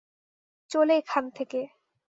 [0.71, 1.59] চলে এখান থেকে!